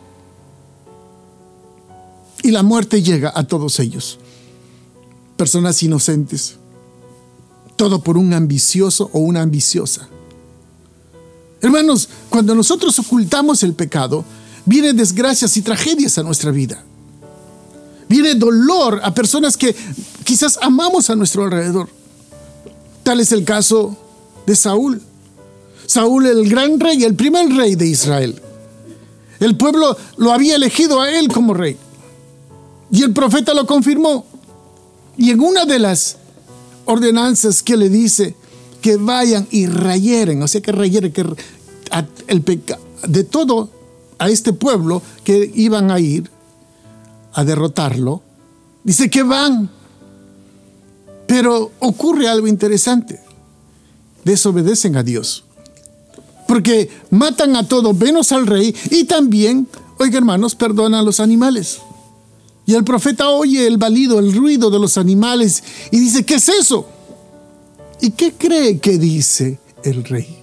y 2.43 2.50
la 2.50 2.62
muerte 2.62 3.03
llega 3.03 3.33
a 3.35 3.45
todos 3.45 3.81
ellos 3.81 4.19
personas 5.37 5.83
inocentes. 5.83 6.57
Todo 7.76 8.02
por 8.02 8.16
un 8.16 8.33
ambicioso 8.33 9.11
o 9.12 9.19
una 9.19 9.43
ambiciosa. 9.43 10.09
Hermanos, 11.61 12.09
cuando 12.31 12.55
nosotros 12.55 12.99
ocultamos 12.99 13.62
el 13.62 13.75
pecado, 13.75 14.25
vienen 14.64 14.97
desgracias 14.97 15.57
y 15.57 15.62
tragedias 15.62 16.19
a 16.19 16.23
nuestra 16.23 16.50
vida. 16.50 16.83
Viene 18.09 18.35
dolor 18.35 19.00
a 19.02 19.12
personas 19.12 19.57
que 19.57 19.75
quizás 20.25 20.59
amamos 20.62 21.11
a 21.11 21.16
nuestro 21.16 21.45
alrededor. 21.45 21.88
Tal 23.02 23.21
es 23.21 23.33
el 23.33 23.45
caso 23.45 23.97
de 24.47 24.55
Saúl. 24.55 25.02
Saúl, 25.87 26.26
el 26.26 26.49
gran 26.49 26.78
rey, 26.81 27.05
el 27.05 27.14
primer 27.14 27.49
rey 27.55 27.75
de 27.75 27.87
Israel. 27.87 28.40
El 29.40 29.57
pueblo 29.57 29.97
lo 30.16 30.33
había 30.33 30.57
elegido 30.57 31.00
a 31.00 31.11
él 31.11 31.28
como 31.28 31.55
rey. 31.55 31.76
Y 32.90 33.02
el 33.02 33.12
profeta 33.12 33.55
lo 33.55 33.66
confirmó. 33.66 34.26
Y 35.16 35.30
en 35.30 35.40
una 35.40 35.64
de 35.64 35.78
las 35.78 36.16
ordenanzas 36.85 37.62
que 37.62 37.76
le 37.76 37.88
dice 37.88 38.35
que 38.80 38.96
vayan 38.96 39.46
y 39.50 39.66
rayeren, 39.66 40.42
o 40.42 40.49
sea 40.49 40.61
que 40.61 40.73
rayeren, 40.73 41.12
que 41.12 41.25
el 42.28 42.44
de 43.08 43.25
todo 43.25 43.70
a 44.18 44.28
este 44.28 44.52
pueblo 44.52 45.02
que 45.25 45.50
iban 45.54 45.90
a 45.90 46.00
ir 46.00 46.30
a 47.35 47.44
derrotarlo, 47.44 48.23
dice 48.85 49.11
que 49.11 49.23
van. 49.23 49.70
Pero 51.26 51.73
ocurre 51.80 52.28
algo 52.28 52.46
interesante. 52.46 53.20
Desobedecen 54.25 54.96
a 54.96 55.02
Dios. 55.02 55.44
Porque 56.46 56.88
matan 57.11 57.56
a 57.56 57.66
todos 57.66 57.96
menos 57.96 58.30
al 58.32 58.46
rey 58.46 58.75
y 58.90 59.04
también, 59.04 59.68
oiga 59.99 60.18
hermanos, 60.18 60.54
perdonan 60.54 61.00
a 61.00 61.02
los 61.02 61.18
animales. 61.20 61.80
Y 62.66 62.75
el 62.75 62.82
profeta 62.82 63.30
oye 63.30 63.66
el 63.66 63.78
balido, 63.78 64.18
el 64.18 64.35
ruido 64.35 64.70
de 64.70 64.80
los 64.80 64.99
animales 64.99 65.62
y 65.92 66.00
dice, 66.00 66.25
¿qué 66.25 66.35
es 66.35 66.49
eso? 66.49 66.87
¿Y 68.00 68.11
qué 68.11 68.32
cree 68.32 68.78
que 68.80 68.99
dice 68.99 69.61
el 69.85 70.04
rey? 70.04 70.37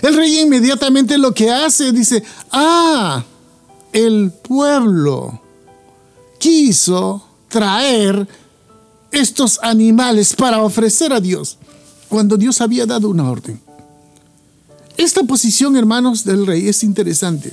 El 0.00 0.14
rey 0.14 0.40
inmediatamente 0.40 1.18
lo 1.18 1.34
que 1.34 1.50
hace 1.50 1.92
dice, 1.92 2.22
ah, 2.52 3.24
el 3.92 4.30
pueblo 4.30 5.40
quiso 6.38 7.22
traer 7.48 8.26
estos 9.10 9.58
animales 9.62 10.34
para 10.34 10.62
ofrecer 10.62 11.12
a 11.12 11.20
Dios, 11.20 11.58
cuando 12.08 12.36
Dios 12.36 12.60
había 12.60 12.86
dado 12.86 13.10
una 13.10 13.28
orden. 13.28 13.60
Esta 14.96 15.22
posición, 15.24 15.76
hermanos, 15.76 16.24
del 16.24 16.46
rey 16.46 16.68
es 16.68 16.82
interesante, 16.82 17.52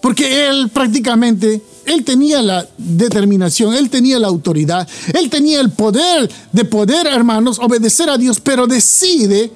porque 0.00 0.46
él 0.46 0.70
prácticamente 0.72 1.62
él 1.86 2.04
tenía 2.04 2.42
la 2.42 2.68
determinación, 2.76 3.72
él 3.72 3.88
tenía 3.88 4.18
la 4.18 4.26
autoridad, 4.26 4.86
él 5.14 5.30
tenía 5.30 5.60
el 5.60 5.70
poder 5.70 6.28
de 6.52 6.64
poder, 6.64 7.06
hermanos, 7.06 7.60
obedecer 7.60 8.10
a 8.10 8.18
Dios, 8.18 8.40
pero 8.40 8.66
decide 8.66 9.52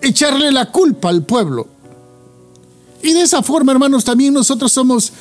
echarle 0.00 0.52
la 0.52 0.70
culpa 0.70 1.08
al 1.08 1.24
pueblo. 1.24 1.66
Y 3.02 3.12
de 3.12 3.22
esa 3.22 3.42
forma, 3.42 3.72
hermanos, 3.72 4.04
también 4.04 4.34
nosotros 4.34 4.70
somos, 4.72 5.12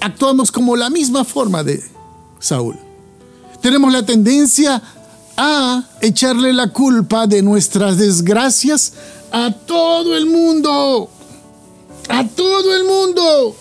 actuamos 0.00 0.52
como 0.52 0.76
la 0.76 0.88
misma 0.88 1.24
forma 1.24 1.64
de 1.64 1.82
Saúl. 2.38 2.76
Tenemos 3.60 3.92
la 3.92 4.06
tendencia 4.06 4.80
a 5.36 5.82
echarle 6.00 6.52
la 6.52 6.72
culpa 6.72 7.26
de 7.26 7.42
nuestras 7.42 7.98
desgracias 7.98 8.92
a 9.32 9.52
todo 9.52 10.16
el 10.16 10.26
mundo. 10.26 11.10
A 12.08 12.24
todo 12.24 12.72
el 12.76 12.84
mundo 12.84 13.56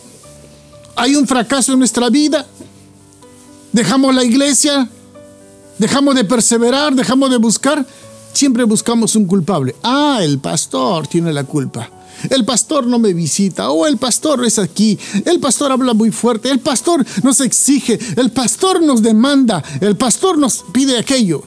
hay 0.96 1.16
un 1.16 1.28
fracaso 1.28 1.74
en 1.74 1.80
nuestra 1.80 2.10
vida, 2.10 2.46
dejamos 3.72 4.14
la 4.16 4.24
iglesia, 4.24 4.90
dejamos 5.78 6.16
de 6.16 6.24
perseverar, 6.24 6.96
dejamos 6.96 7.30
de 7.30 7.38
buscar, 7.38 7.86
siempre 8.34 8.64
buscamos 8.64 9.16
un 9.16 9.26
culpable. 9.26 9.76
Ah, 9.84 10.20
el 10.22 10.40
pastor 10.40 11.08
tiene 11.08 11.34
la 11.34 11.44
culpa. 11.44 11.90
El 12.30 12.46
pastor 12.46 12.88
no 12.88 12.98
me 12.98 13.14
visita, 13.14 13.70
o 13.70 13.86
el 13.86 13.98
pastor 13.98 14.46
es 14.46 14.58
aquí, 14.58 14.98
el 15.26 15.40
pastor 15.40 15.72
habla 15.72 15.94
muy 15.94 16.12
fuerte, 16.12 16.50
el 16.50 16.60
pastor 16.60 17.06
nos 17.24 17.42
exige, 17.42 18.00
el 18.16 18.32
pastor 18.32 18.82
nos 18.82 19.02
demanda, 19.02 19.62
el 19.82 19.98
pastor 19.98 20.38
nos 20.38 20.64
pide 20.72 20.98
aquello. 20.98 21.44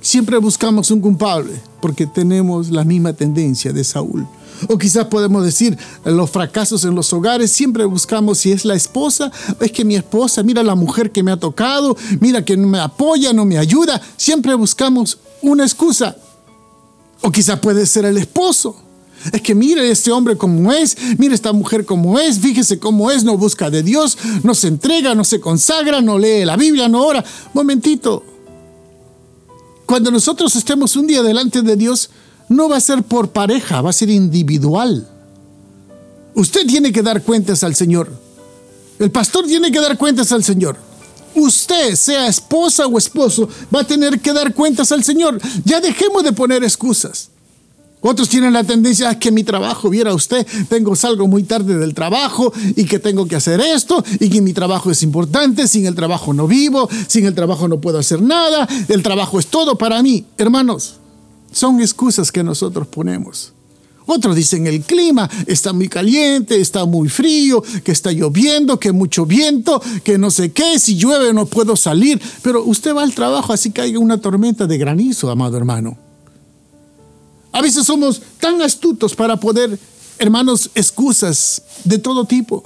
Siempre 0.00 0.36
buscamos 0.36 0.90
un 0.90 1.00
culpable 1.00 1.52
porque 1.80 2.06
tenemos 2.06 2.70
la 2.70 2.84
misma 2.84 3.14
tendencia 3.14 3.72
de 3.72 3.82
Saúl. 3.82 4.26
O 4.68 4.78
quizás 4.78 5.06
podemos 5.06 5.44
decir, 5.44 5.76
los 6.04 6.30
fracasos 6.30 6.84
en 6.84 6.94
los 6.94 7.12
hogares, 7.12 7.50
siempre 7.50 7.84
buscamos 7.84 8.38
si 8.38 8.52
es 8.52 8.64
la 8.64 8.74
esposa, 8.74 9.30
es 9.60 9.72
que 9.72 9.84
mi 9.84 9.96
esposa, 9.96 10.42
mira 10.42 10.62
la 10.62 10.74
mujer 10.74 11.10
que 11.10 11.22
me 11.22 11.32
ha 11.32 11.36
tocado, 11.36 11.96
mira 12.20 12.44
que 12.44 12.56
no 12.56 12.68
me 12.68 12.78
apoya, 12.78 13.32
no 13.32 13.44
me 13.44 13.58
ayuda, 13.58 14.00
siempre 14.16 14.54
buscamos 14.54 15.18
una 15.42 15.64
excusa. 15.64 16.16
O 17.22 17.30
quizás 17.30 17.58
puede 17.58 17.86
ser 17.86 18.04
el 18.04 18.18
esposo. 18.18 18.76
Es 19.32 19.40
que 19.40 19.54
mire 19.54 19.90
este 19.90 20.12
hombre 20.12 20.36
como 20.36 20.70
es, 20.72 20.96
mire 21.18 21.34
esta 21.34 21.52
mujer 21.52 21.86
como 21.86 22.18
es, 22.18 22.38
fíjese 22.38 22.78
cómo 22.78 23.10
es, 23.10 23.24
no 23.24 23.38
busca 23.38 23.70
de 23.70 23.82
Dios, 23.82 24.18
no 24.42 24.54
se 24.54 24.68
entrega, 24.68 25.14
no 25.14 25.24
se 25.24 25.40
consagra, 25.40 26.02
no 26.02 26.18
lee 26.18 26.44
la 26.44 26.56
Biblia, 26.56 26.88
no 26.88 27.02
ora. 27.02 27.24
Momentito. 27.54 28.22
Cuando 29.86 30.10
nosotros 30.10 30.54
estemos 30.56 30.96
un 30.96 31.06
día 31.06 31.22
delante 31.22 31.62
de 31.62 31.76
Dios, 31.76 32.10
no 32.48 32.68
va 32.68 32.76
a 32.76 32.80
ser 32.80 33.02
por 33.02 33.30
pareja, 33.30 33.80
va 33.80 33.90
a 33.90 33.92
ser 33.92 34.10
individual. 34.10 35.06
Usted 36.34 36.66
tiene 36.66 36.92
que 36.92 37.02
dar 37.02 37.22
cuentas 37.22 37.62
al 37.64 37.74
Señor. 37.74 38.10
El 38.98 39.10
pastor 39.10 39.46
tiene 39.46 39.70
que 39.70 39.80
dar 39.80 39.96
cuentas 39.96 40.32
al 40.32 40.44
Señor. 40.44 40.76
Usted, 41.34 41.94
sea 41.96 42.28
esposa 42.28 42.86
o 42.86 42.96
esposo, 42.96 43.48
va 43.74 43.80
a 43.80 43.86
tener 43.86 44.20
que 44.20 44.32
dar 44.32 44.54
cuentas 44.54 44.92
al 44.92 45.02
Señor. 45.02 45.40
Ya 45.64 45.80
dejemos 45.80 46.22
de 46.22 46.32
poner 46.32 46.62
excusas. 46.62 47.30
Otros 48.06 48.28
tienen 48.28 48.52
la 48.52 48.62
tendencia 48.62 49.08
a 49.08 49.18
que 49.18 49.32
mi 49.32 49.44
trabajo, 49.44 49.88
viera 49.88 50.12
usted, 50.12 50.46
tengo 50.68 50.94
salgo 50.94 51.26
muy 51.26 51.42
tarde 51.42 51.78
del 51.78 51.94
trabajo 51.94 52.52
y 52.76 52.84
que 52.84 52.98
tengo 52.98 53.26
que 53.26 53.34
hacer 53.34 53.62
esto 53.62 54.04
y 54.20 54.28
que 54.28 54.42
mi 54.42 54.52
trabajo 54.52 54.90
es 54.90 55.02
importante, 55.02 55.66
sin 55.66 55.86
el 55.86 55.94
trabajo 55.94 56.34
no 56.34 56.46
vivo, 56.46 56.86
sin 57.06 57.24
el 57.24 57.34
trabajo 57.34 57.66
no 57.66 57.80
puedo 57.80 57.98
hacer 57.98 58.20
nada, 58.20 58.68
el 58.88 59.02
trabajo 59.02 59.38
es 59.38 59.46
todo 59.46 59.78
para 59.78 60.02
mí. 60.02 60.26
Hermanos, 60.36 60.96
son 61.54 61.80
excusas 61.80 62.30
que 62.30 62.42
nosotros 62.42 62.86
ponemos. 62.88 63.52
Otros 64.06 64.36
dicen 64.36 64.66
el 64.66 64.82
clima 64.82 65.30
está 65.46 65.72
muy 65.72 65.88
caliente, 65.88 66.60
está 66.60 66.84
muy 66.84 67.08
frío, 67.08 67.62
que 67.82 67.92
está 67.92 68.12
lloviendo, 68.12 68.78
que 68.78 68.92
mucho 68.92 69.24
viento, 69.24 69.80
que 70.02 70.18
no 70.18 70.30
sé 70.30 70.52
qué, 70.52 70.78
si 70.78 70.96
llueve 70.96 71.32
no 71.32 71.46
puedo 71.46 71.74
salir. 71.74 72.20
Pero 72.42 72.64
usted 72.64 72.94
va 72.94 73.02
al 73.02 73.14
trabajo 73.14 73.52
así 73.52 73.72
hay 73.78 73.96
una 73.96 74.18
tormenta 74.18 74.66
de 74.66 74.76
granizo, 74.76 75.30
amado 75.30 75.56
hermano. 75.56 75.96
A 77.52 77.62
veces 77.62 77.86
somos 77.86 78.20
tan 78.40 78.60
astutos 78.60 79.14
para 79.14 79.38
poder, 79.38 79.78
hermanos, 80.18 80.70
excusas 80.74 81.62
de 81.84 81.98
todo 81.98 82.26
tipo. 82.26 82.64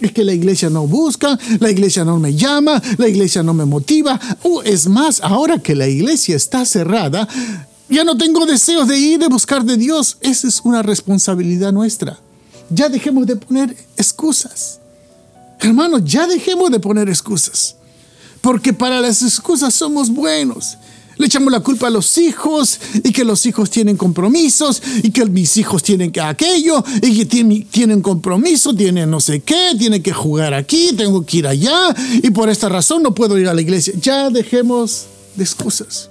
Es 0.00 0.12
que 0.12 0.22
la 0.22 0.32
iglesia 0.32 0.70
no 0.70 0.86
busca, 0.86 1.36
la 1.58 1.70
iglesia 1.70 2.04
no 2.04 2.18
me 2.20 2.32
llama, 2.32 2.80
la 2.98 3.08
iglesia 3.08 3.42
no 3.42 3.52
me 3.52 3.64
motiva. 3.64 4.18
O 4.44 4.62
es 4.62 4.86
más, 4.86 5.20
ahora 5.22 5.58
que 5.58 5.74
la 5.74 5.88
iglesia 5.88 6.36
está 6.36 6.64
cerrada, 6.64 7.28
ya 7.88 8.04
no 8.04 8.16
tengo 8.16 8.44
deseos 8.46 8.86
de 8.88 8.98
ir, 8.98 9.18
de 9.18 9.28
buscar 9.28 9.64
de 9.64 9.76
Dios. 9.76 10.18
Esa 10.20 10.48
es 10.48 10.60
una 10.62 10.82
responsabilidad 10.82 11.72
nuestra. 11.72 12.18
Ya 12.70 12.88
dejemos 12.88 13.26
de 13.26 13.36
poner 13.36 13.74
excusas. 13.96 14.78
Hermanos, 15.60 16.02
ya 16.04 16.26
dejemos 16.26 16.70
de 16.70 16.80
poner 16.80 17.08
excusas. 17.08 17.76
Porque 18.40 18.72
para 18.72 19.00
las 19.00 19.22
excusas 19.22 19.74
somos 19.74 20.10
buenos. 20.10 20.76
Le 21.16 21.26
echamos 21.26 21.50
la 21.50 21.60
culpa 21.60 21.88
a 21.88 21.90
los 21.90 22.16
hijos 22.16 22.78
y 23.02 23.10
que 23.10 23.24
los 23.24 23.44
hijos 23.44 23.70
tienen 23.70 23.96
compromisos 23.96 24.80
y 25.02 25.10
que 25.10 25.24
mis 25.26 25.56
hijos 25.56 25.82
tienen 25.82 26.12
que 26.12 26.20
aquello 26.20 26.84
y 27.02 27.16
que 27.18 27.64
tienen, 27.70 28.02
compromiso, 28.02 28.72
tienen 28.72 29.10
no 29.10 29.18
sé 29.18 29.40
qué, 29.40 29.72
tienen 29.76 30.00
que 30.00 30.12
jugar 30.12 30.54
aquí, 30.54 30.92
tengo 30.96 31.26
que 31.26 31.38
ir 31.38 31.46
allá 31.48 31.92
y 32.22 32.30
por 32.30 32.48
esta 32.48 32.68
razón 32.68 33.02
no 33.02 33.14
puedo 33.14 33.36
ir 33.36 33.48
a 33.48 33.54
la 33.54 33.60
iglesia. 33.60 33.94
Ya 34.00 34.30
dejemos 34.30 35.06
de 35.34 35.42
excusas. 35.42 36.08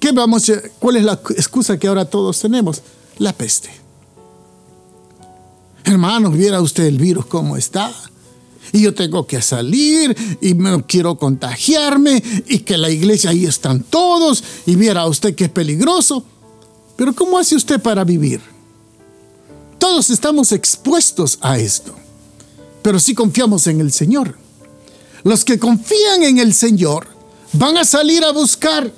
¿Qué 0.00 0.12
vamos 0.12 0.50
¿Cuál 0.78 0.96
es 0.96 1.04
la 1.04 1.12
excusa 1.12 1.78
que 1.78 1.86
ahora 1.86 2.06
todos 2.06 2.40
tenemos? 2.40 2.82
La 3.18 3.32
peste. 3.32 3.70
Hermanos, 5.84 6.36
viera 6.36 6.60
usted 6.60 6.84
el 6.84 6.98
virus 6.98 7.26
cómo 7.26 7.56
está. 7.56 7.92
y 8.72 8.82
yo 8.82 8.94
tengo 8.94 9.26
que 9.26 9.42
salir 9.42 10.16
y 10.40 10.54
no 10.54 10.86
quiero 10.86 11.16
contagiarme 11.16 12.22
y 12.46 12.60
que 12.60 12.78
la 12.78 12.88
iglesia 12.90 13.30
ahí 13.30 13.44
están 13.44 13.82
todos 13.82 14.42
y 14.66 14.76
viera 14.76 15.06
usted 15.06 15.34
que 15.34 15.44
es 15.44 15.50
peligroso. 15.50 16.24
Pero 16.96 17.14
¿cómo 17.14 17.38
hace 17.38 17.56
usted 17.56 17.80
para 17.80 18.04
vivir? 18.04 18.40
Todos 19.78 20.10
estamos 20.10 20.52
expuestos 20.52 21.38
a 21.40 21.58
esto, 21.58 21.94
pero 22.82 23.00
si 23.00 23.14
confiamos 23.14 23.66
en 23.66 23.80
el 23.80 23.92
Señor. 23.92 24.36
Los 25.24 25.44
que 25.44 25.58
confían 25.58 26.22
en 26.22 26.38
el 26.38 26.54
Señor 26.54 27.06
van 27.52 27.76
a 27.76 27.84
salir 27.84 28.24
a 28.24 28.32
buscar, 28.32 28.92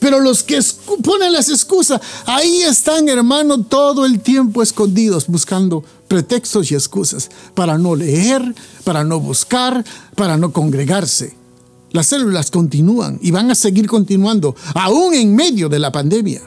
pero 0.00 0.20
los 0.20 0.42
que 0.42 0.60
ponen 1.02 1.32
las 1.32 1.48
excusas, 1.48 2.00
ahí 2.26 2.62
están, 2.62 3.08
hermano, 3.08 3.62
todo 3.64 4.06
el 4.06 4.20
tiempo 4.20 4.62
escondidos 4.62 5.26
buscando 5.26 5.84
pretextos 6.06 6.70
y 6.70 6.74
excusas 6.74 7.30
para 7.54 7.78
no 7.78 7.96
leer, 7.96 8.54
para 8.84 9.04
no 9.04 9.20
buscar, 9.20 9.84
para 10.14 10.36
no 10.36 10.52
congregarse. 10.52 11.36
Las 11.90 12.08
células 12.08 12.50
continúan 12.50 13.18
y 13.22 13.30
van 13.30 13.50
a 13.50 13.54
seguir 13.54 13.86
continuando, 13.86 14.54
aún 14.74 15.14
en 15.14 15.34
medio 15.34 15.68
de 15.68 15.78
la 15.78 15.90
pandemia. 15.90 16.42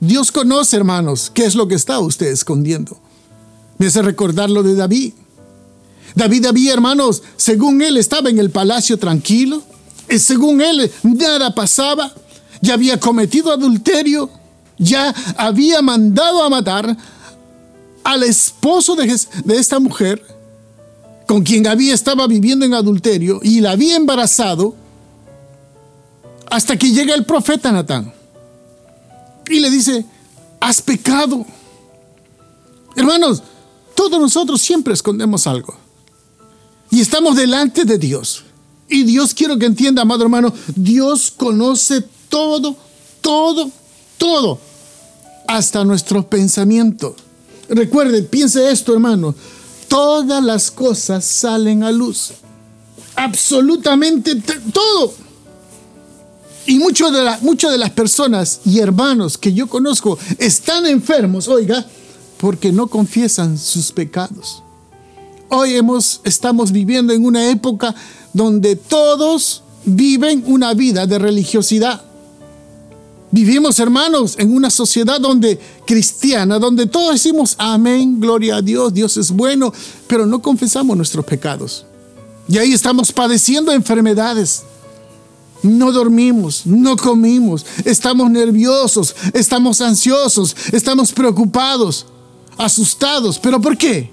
Dios 0.00 0.30
conoce, 0.30 0.76
hermanos, 0.76 1.30
qué 1.32 1.44
es 1.44 1.54
lo 1.54 1.68
que 1.68 1.76
está 1.76 1.98
usted 2.00 2.26
escondiendo. 2.26 2.98
Me 3.78 3.86
hace 3.86 4.02
recordar 4.02 4.50
lo 4.50 4.62
de 4.62 4.74
David. 4.74 5.14
David 6.14 6.46
había, 6.46 6.72
hermanos, 6.72 7.22
según 7.36 7.80
él 7.82 7.96
estaba 7.96 8.30
en 8.30 8.38
el 8.38 8.50
palacio 8.50 8.98
tranquilo, 8.98 9.62
y 10.08 10.18
según 10.18 10.60
él 10.60 10.90
nada 11.02 11.54
pasaba, 11.54 12.12
ya 12.60 12.74
había 12.74 12.98
cometido 12.98 13.52
adulterio, 13.52 14.30
ya 14.78 15.14
había 15.36 15.82
mandado 15.82 16.42
a 16.42 16.50
matar 16.50 16.96
al 18.04 18.22
esposo 18.22 18.94
de, 18.94 19.20
de 19.44 19.56
esta 19.56 19.80
mujer, 19.80 20.22
con 21.26 21.42
quien 21.42 21.66
había 21.66 21.92
estaba 21.92 22.26
viviendo 22.26 22.64
en 22.64 22.74
adulterio 22.74 23.40
y 23.42 23.60
la 23.60 23.72
había 23.72 23.96
embarazado, 23.96 24.74
hasta 26.48 26.76
que 26.76 26.92
llega 26.92 27.14
el 27.14 27.24
profeta 27.24 27.72
Natán 27.72 28.12
y 29.50 29.60
le 29.60 29.70
dice, 29.70 30.04
has 30.60 30.80
pecado. 30.80 31.44
Hermanos, 32.94 33.42
todos 33.94 34.20
nosotros 34.20 34.60
siempre 34.60 34.94
escondemos 34.94 35.46
algo. 35.46 35.76
Y 36.90 37.00
estamos 37.00 37.36
delante 37.36 37.84
de 37.84 37.98
Dios. 37.98 38.44
Y 38.88 39.02
Dios 39.02 39.34
quiero 39.34 39.58
que 39.58 39.66
entienda, 39.66 40.02
amado 40.02 40.22
hermano, 40.22 40.52
Dios 40.74 41.32
conoce 41.36 42.04
todo, 42.28 42.76
todo, 43.20 43.70
todo, 44.18 44.58
hasta 45.48 45.84
nuestros 45.84 46.24
pensamientos. 46.26 47.14
Recuerde, 47.68 48.22
piense 48.22 48.70
esto, 48.70 48.92
hermano. 48.92 49.34
Todas 49.88 50.42
las 50.42 50.70
cosas 50.70 51.24
salen 51.24 51.82
a 51.82 51.92
luz. 51.92 52.32
Absolutamente 53.14 54.36
todo. 54.72 55.14
Y 56.66 56.78
muchas 56.78 57.12
de, 57.12 57.70
de 57.70 57.78
las 57.78 57.90
personas 57.90 58.60
y 58.64 58.80
hermanos 58.80 59.38
que 59.38 59.52
yo 59.52 59.68
conozco 59.68 60.18
están 60.38 60.84
enfermos, 60.86 61.46
oiga, 61.46 61.86
porque 62.38 62.72
no 62.72 62.88
confiesan 62.88 63.56
sus 63.56 63.92
pecados. 63.92 64.62
Hoy 65.48 65.76
hemos, 65.76 66.20
estamos 66.24 66.72
viviendo 66.72 67.12
en 67.12 67.24
una 67.24 67.50
época 67.50 67.94
donde 68.32 68.74
todos 68.74 69.62
viven 69.84 70.42
una 70.46 70.74
vida 70.74 71.06
de 71.06 71.18
religiosidad. 71.20 72.02
Vivimos, 73.30 73.80
hermanos, 73.80 74.36
en 74.38 74.54
una 74.54 74.70
sociedad 74.70 75.20
donde 75.20 75.58
cristiana, 75.86 76.58
donde 76.58 76.86
todos 76.86 77.14
decimos 77.14 77.56
amén, 77.58 78.20
gloria 78.20 78.56
a 78.56 78.62
Dios, 78.62 78.94
Dios 78.94 79.16
es 79.16 79.30
bueno, 79.30 79.72
pero 80.06 80.26
no 80.26 80.40
confesamos 80.40 80.96
nuestros 80.96 81.24
pecados. 81.24 81.86
Y 82.48 82.58
ahí 82.58 82.72
estamos 82.72 83.12
padeciendo 83.12 83.72
enfermedades. 83.72 84.62
No 85.62 85.90
dormimos, 85.90 86.62
no 86.64 86.96
comimos, 86.96 87.66
estamos 87.84 88.30
nerviosos, 88.30 89.16
estamos 89.34 89.80
ansiosos, 89.80 90.54
estamos 90.72 91.12
preocupados, 91.12 92.06
asustados. 92.56 93.38
¿Pero 93.40 93.60
por 93.60 93.76
qué? 93.76 94.10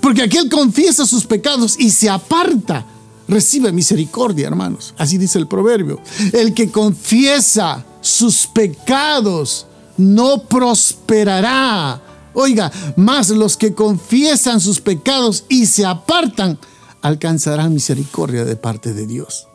Porque 0.00 0.22
aquel 0.22 0.48
confiesa 0.48 1.04
sus 1.06 1.26
pecados 1.26 1.74
y 1.78 1.90
se 1.90 2.08
aparta, 2.08 2.86
recibe 3.26 3.72
misericordia, 3.72 4.46
hermanos. 4.46 4.94
Así 4.96 5.18
dice 5.18 5.38
el 5.38 5.48
proverbio. 5.48 6.00
El 6.32 6.54
que 6.54 6.70
confiesa 6.70 7.84
sus 8.00 8.46
pecados 8.46 9.66
no 9.96 10.42
prosperará. 10.42 12.00
Oiga, 12.32 12.70
más 12.96 13.30
los 13.30 13.56
que 13.56 13.74
confiesan 13.74 14.60
sus 14.60 14.80
pecados 14.80 15.44
y 15.48 15.66
se 15.66 15.84
apartan 15.84 16.58
alcanzarán 17.02 17.72
misericordia 17.72 18.44
de 18.44 18.56
parte 18.56 18.92
de 18.94 19.06
Dios. 19.06 19.46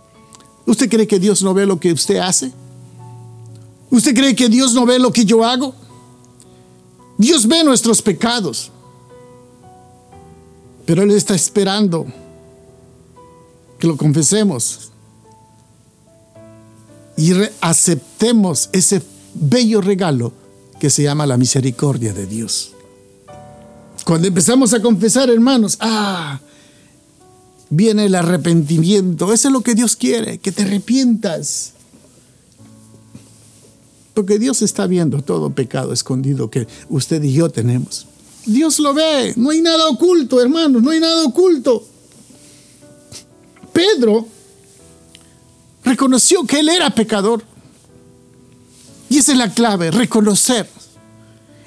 ¿Usted 0.66 0.90
cree 0.90 1.08
que 1.08 1.20
Dios 1.20 1.44
no 1.44 1.54
ve 1.54 1.66
lo 1.66 1.80
que 1.80 1.94
usted 1.94 2.18
hace? 2.18 2.52
¿Usted 3.92 4.16
cree 4.16 4.36
que 4.36 4.50
Dios 4.50 4.74
no 4.74 4.86
ve 4.86 5.00
lo 5.00 5.14
que 5.14 5.26
yo 5.26 5.46
hago? 5.46 5.74
Dios 7.18 7.48
ve 7.48 7.64
nuestros 7.64 8.02
pecados. 8.02 8.72
Pero 10.86 11.04
Él 11.04 11.12
está 11.12 11.34
esperando 11.36 12.06
que 13.80 13.88
lo 13.88 13.96
confesemos 13.96 14.92
y 17.18 17.32
aceptemos 17.62 18.70
ese 18.74 19.02
bello 19.34 19.82
regalo 19.82 20.34
que 20.80 20.90
se 20.90 21.04
llama 21.04 21.26
la 21.26 21.38
misericordia 21.38 22.14
de 22.14 22.26
Dios. 22.26 22.72
Cuando 24.04 24.28
empezamos 24.28 24.74
a 24.74 24.82
confesar, 24.82 25.30
hermanos, 25.30 25.78
ah, 25.80 26.40
viene 27.70 28.06
el 28.06 28.16
arrepentimiento. 28.16 29.34
Eso 29.34 29.48
es 29.48 29.54
lo 29.54 29.62
que 29.62 29.76
Dios 29.76 29.96
quiere, 29.96 30.38
que 30.38 30.52
te 30.52 30.64
arrepientas. 30.64 31.72
Porque 34.14 34.38
Dios 34.38 34.62
está 34.62 34.88
viendo 34.88 35.22
todo 35.22 35.50
pecado 35.50 35.92
escondido 35.92 36.50
que 36.50 36.68
usted 36.90 37.24
y 37.24 37.34
yo 37.34 37.50
tenemos. 37.50 38.06
Dios 38.46 38.80
lo 38.80 38.94
ve. 38.94 39.34
No 39.38 39.50
hay 39.50 39.62
nada 39.62 39.88
oculto, 39.88 40.42
hermanos, 40.42 40.84
no 40.84 40.92
hay 40.92 41.00
nada 41.00 41.24
oculto. 41.26 41.84
Pedro 43.74 44.28
reconoció 45.86 46.44
que 46.46 46.60
él 46.60 46.70
era 46.70 46.90
pecador. 46.90 47.44
Y 49.10 49.20
esa 49.20 49.32
es 49.32 49.38
la 49.38 49.54
clave, 49.54 49.92
reconocer. 49.92 50.68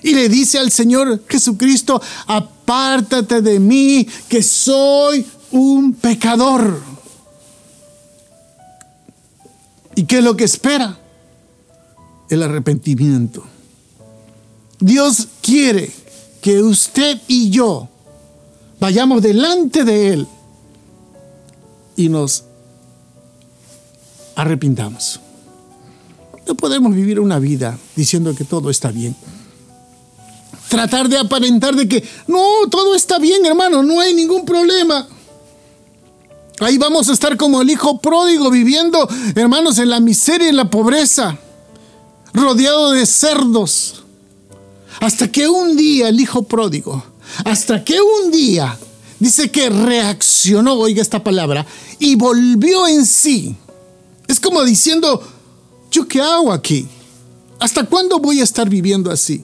Y 0.03 0.15
le 0.15 0.29
dice 0.29 0.59
al 0.59 0.71
Señor 0.71 1.25
Jesucristo, 1.29 2.01
apártate 2.27 3.41
de 3.41 3.59
mí, 3.59 4.07
que 4.29 4.43
soy 4.43 5.25
un 5.51 5.95
pecador. 5.95 6.81
¿Y 9.95 10.05
qué 10.05 10.19
es 10.19 10.25
lo 10.25 10.37
que 10.37 10.45
espera? 10.45 10.99
El 12.29 12.43
arrepentimiento. 12.43 13.45
Dios 14.79 15.29
quiere 15.41 15.91
que 16.41 16.63
usted 16.63 17.21
y 17.27 17.51
yo 17.51 17.89
vayamos 18.79 19.23
delante 19.23 19.85
de 19.85 20.13
Él 20.13 20.29
y 21.97 22.09
nos 22.09 22.45
arrepintamos. 24.39 25.21
No 26.47 26.55
podemos 26.55 26.95
vivir 26.95 27.19
una 27.19 27.41
vida 27.41 27.77
diciendo 27.97 28.35
que 28.35 28.45
todo 28.45 28.71
está 28.71 28.91
bien. 28.93 29.15
Tratar 30.69 31.09
de 31.09 31.19
aparentar 31.19 31.75
de 31.75 31.89
que 31.89 32.07
no, 32.29 32.47
todo 32.71 32.95
está 32.95 33.19
bien, 33.19 33.45
hermano, 33.45 33.83
no 33.83 34.01
hay 34.01 34.15
ningún 34.15 34.45
problema. 34.45 35.07
Ahí 36.61 36.79
vamos 36.79 37.09
a 37.09 37.13
estar 37.13 37.37
como 37.37 37.61
el 37.63 37.71
hijo 37.71 38.01
pródigo 38.01 38.49
viviendo, 38.51 39.09
hermanos, 39.35 39.79
en 39.79 39.91
la 39.91 39.99
miseria 39.99 40.47
y 40.47 40.51
en 40.51 40.57
la 40.57 40.71
pobreza, 40.71 41.37
rodeado 42.33 42.93
de 42.93 43.07
cerdos, 43.07 44.05
hasta 45.01 45.31
que 45.33 45.49
un 45.49 45.77
día 45.77 46.09
el 46.09 46.21
hijo 46.21 46.45
pródigo, 46.45 47.03
hasta 47.45 47.85
que 47.85 48.01
un 48.01 48.31
día, 48.31 48.79
dice 49.19 49.51
que 49.51 49.69
reaccionó, 49.69 50.75
oiga 50.75 51.03
esta 51.03 51.25
palabra, 51.25 51.67
y 51.99 52.15
volvió 52.15 52.87
en 52.87 53.05
sí. 53.05 53.57
Es 54.29 54.39
como 54.39 54.63
diciendo, 54.63 55.21
¿yo 55.91 56.07
qué 56.07 56.21
hago 56.21 56.53
aquí? 56.53 56.87
¿Hasta 57.59 57.85
cuándo 57.85 58.19
voy 58.19 58.41
a 58.41 58.45
estar 58.45 58.69
viviendo 58.69 59.11
así? 59.11 59.43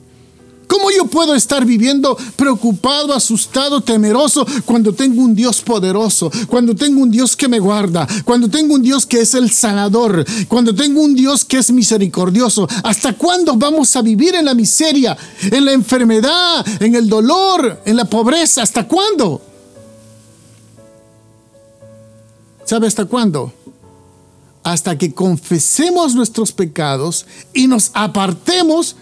¿Cómo 0.66 0.90
yo 0.90 1.06
puedo 1.06 1.34
estar 1.34 1.64
viviendo 1.64 2.16
preocupado, 2.36 3.14
asustado, 3.14 3.80
temeroso 3.80 4.46
cuando 4.64 4.92
tengo 4.92 5.22
un 5.22 5.34
Dios 5.34 5.60
poderoso, 5.60 6.30
cuando 6.48 6.74
tengo 6.74 7.00
un 7.00 7.10
Dios 7.10 7.36
que 7.36 7.48
me 7.48 7.58
guarda, 7.58 8.06
cuando 8.24 8.48
tengo 8.48 8.74
un 8.74 8.82
Dios 8.82 9.06
que 9.06 9.20
es 9.20 9.34
el 9.34 9.50
sanador, 9.50 10.24
cuando 10.48 10.74
tengo 10.74 11.00
un 11.00 11.14
Dios 11.14 11.44
que 11.44 11.58
es 11.58 11.70
misericordioso? 11.70 12.66
¿Hasta 12.82 13.12
cuándo 13.14 13.54
vamos 13.56 13.94
a 13.96 14.02
vivir 14.02 14.34
en 14.34 14.44
la 14.46 14.54
miseria, 14.54 15.16
en 15.42 15.64
la 15.64 15.72
enfermedad, 15.72 16.66
en 16.80 16.94
el 16.94 17.08
dolor, 17.08 17.80
en 17.84 17.96
la 17.96 18.04
pobreza? 18.04 18.62
¿Hasta 18.62 18.86
cuándo? 18.86 19.40
¿Sabe 22.64 22.86
hasta 22.86 23.04
cuándo? 23.04 23.52
Hasta 24.64 24.98
que 24.98 25.12
confesemos 25.12 26.14
nuestros 26.14 26.50
pecados 26.50 27.26
y 27.52 27.68
nos 27.68 27.90
apartemos 27.94 28.96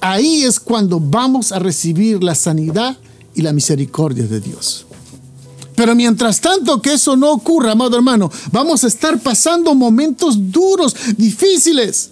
ahí 0.00 0.42
es 0.42 0.58
cuando 0.58 0.98
vamos 0.98 1.52
a 1.52 1.58
recibir 1.58 2.22
la 2.24 2.34
sanidad 2.34 2.96
y 3.34 3.42
la 3.42 3.52
misericordia 3.52 4.26
de 4.26 4.40
Dios. 4.40 4.86
Pero 5.76 5.94
mientras 5.94 6.40
tanto 6.40 6.80
que 6.80 6.94
eso 6.94 7.16
no 7.16 7.32
ocurra, 7.32 7.72
amado 7.72 7.96
hermano, 7.96 8.30
vamos 8.52 8.84
a 8.84 8.86
estar 8.86 9.18
pasando 9.20 9.74
momentos 9.74 10.50
duros, 10.52 10.94
difíciles. 11.16 12.10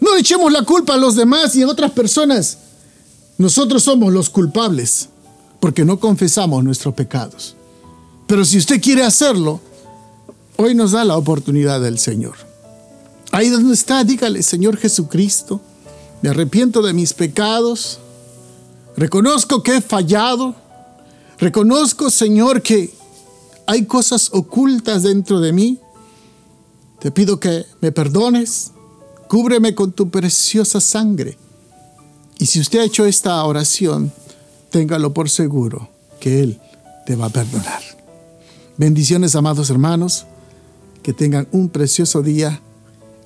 No 0.00 0.16
echemos 0.16 0.50
la 0.52 0.62
culpa 0.62 0.94
a 0.94 0.98
los 0.98 1.16
demás 1.16 1.54
y 1.56 1.62
a 1.62 1.68
otras 1.68 1.90
personas. 1.90 2.58
Nosotros 3.36 3.82
somos 3.82 4.12
los 4.12 4.30
culpables 4.30 5.08
porque 5.60 5.84
no 5.84 6.00
confesamos 6.00 6.64
nuestros 6.64 6.94
pecados. 6.94 7.54
Pero 8.26 8.44
si 8.44 8.58
usted 8.58 8.80
quiere 8.80 9.02
hacerlo, 9.02 9.60
hoy 10.60 10.74
nos 10.74 10.90
da 10.90 11.04
la 11.04 11.16
oportunidad 11.16 11.80
del 11.80 11.98
Señor. 11.98 12.34
Ahí 13.30 13.48
donde 13.48 13.74
está, 13.74 14.02
dígale, 14.02 14.42
Señor 14.42 14.76
Jesucristo, 14.76 15.60
me 16.20 16.30
arrepiento 16.30 16.82
de 16.82 16.92
mis 16.92 17.14
pecados, 17.14 18.00
reconozco 18.96 19.62
que 19.62 19.76
he 19.76 19.80
fallado, 19.80 20.56
reconozco, 21.38 22.10
Señor, 22.10 22.60
que 22.62 22.92
hay 23.66 23.84
cosas 23.86 24.30
ocultas 24.32 25.04
dentro 25.04 25.38
de 25.40 25.52
mí. 25.52 25.78
Te 26.98 27.12
pido 27.12 27.38
que 27.38 27.64
me 27.80 27.92
perdones, 27.92 28.72
cúbreme 29.28 29.76
con 29.76 29.92
tu 29.92 30.10
preciosa 30.10 30.80
sangre. 30.80 31.38
Y 32.38 32.46
si 32.46 32.58
usted 32.58 32.80
ha 32.80 32.84
hecho 32.84 33.04
esta 33.04 33.44
oración, 33.44 34.10
téngalo 34.70 35.14
por 35.14 35.30
seguro 35.30 35.88
que 36.18 36.42
Él 36.42 36.60
te 37.06 37.14
va 37.14 37.26
a 37.26 37.30
perdonar. 37.30 37.82
Bendiciones, 38.76 39.36
amados 39.36 39.70
hermanos, 39.70 40.26
que 41.02 41.12
tengan 41.12 41.48
un 41.52 41.68
precioso 41.68 42.22
día. 42.22 42.60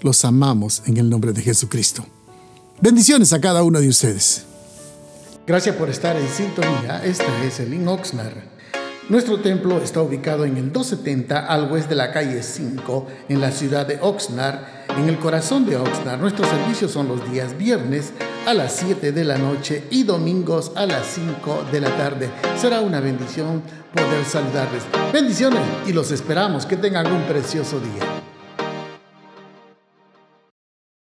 Los 0.01 0.25
amamos 0.25 0.83
en 0.87 0.97
el 0.97 1.09
nombre 1.09 1.33
de 1.33 1.43
Jesucristo. 1.43 2.05
Bendiciones 2.81 3.33
a 3.33 3.41
cada 3.41 3.63
uno 3.63 3.81
de 3.81 3.89
ustedes. 3.89 4.45
Gracias 5.47 5.77
por 5.77 5.91
estar 5.91 6.17
en 6.17 6.29
sintonía. 6.29 7.05
Este 7.05 7.25
es 7.47 7.61
el 7.61 7.75
In 7.75 7.87
Oxnard. 7.89 8.53
Nuestro 9.09 9.41
templo 9.41 9.83
está 9.83 10.01
ubicado 10.01 10.45
en 10.45 10.57
el 10.57 10.73
270 10.73 11.47
al 11.47 11.71
oeste 11.71 11.91
de 11.91 11.97
la 11.97 12.13
calle 12.13 12.43
5 12.43 13.07
en 13.29 13.41
la 13.41 13.51
ciudad 13.51 13.87
de 13.87 13.99
Oxnard, 14.01 14.82
en 14.97 15.09
el 15.09 15.19
corazón 15.19 15.67
de 15.67 15.77
Oxnard. 15.77 16.21
Nuestros 16.21 16.49
servicios 16.49 16.91
son 16.91 17.09
los 17.09 17.31
días 17.31 17.57
viernes 17.57 18.13
a 18.47 18.55
las 18.55 18.77
7 18.77 19.13
de 19.13 19.25
la 19.25 19.39
noche 19.39 19.85
y 19.91 20.03
domingos 20.03 20.73
a 20.75 20.87
las 20.87 21.07
5 21.07 21.67
de 21.71 21.81
la 21.81 21.97
tarde. 21.97 22.31
Será 22.57 22.81
una 22.81 23.01
bendición 23.01 23.63
poder 23.95 24.25
saludarles. 24.25 24.83
Bendiciones 25.13 25.61
y 25.87 25.93
los 25.93 26.11
esperamos. 26.11 26.67
Que 26.67 26.77
tengan 26.77 27.11
un 27.11 27.23
precioso 27.23 27.79
día. 27.81 28.12